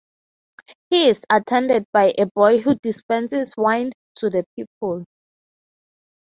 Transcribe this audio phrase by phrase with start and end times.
[0.89, 5.05] He is attended by a boy who dispenses wine to the people.